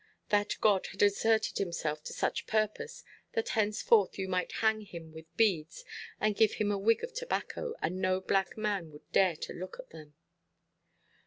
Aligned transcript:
That 0.29 0.55
god 0.61 0.87
had 0.87 1.03
asserted 1.03 1.59
himself 1.59 2.03
to 2.05 2.11
such 2.13 2.47
purpose, 2.47 3.03
that 3.33 3.49
henceforth 3.49 4.17
you 4.17 4.27
might 4.27 4.51
hang 4.65 4.81
him 4.81 5.13
with 5.13 5.27
beads, 5.37 5.85
and 6.19 6.35
give 6.35 6.53
him 6.53 6.71
a 6.71 6.77
wig 6.79 7.03
of 7.03 7.13
tobacco, 7.13 7.75
and 7.83 7.97
no 8.01 8.19
black 8.19 8.57
man 8.57 8.89
would 8.93 9.11
dare 9.11 9.35
to 9.35 9.53
look 9.53 9.77
at 9.79 9.91
them. 9.91 10.15